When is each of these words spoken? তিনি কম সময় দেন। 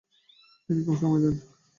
তিনি 0.69 0.81
কম 0.85 0.95
সময় 1.01 1.21
দেন। 1.23 1.35